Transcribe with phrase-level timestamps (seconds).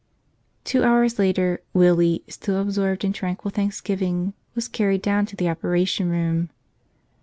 [0.63, 6.09] Two hours later Willie, still absorbed in tranquil thanksgiving, was carried down to the operation
[6.09, 6.49] room.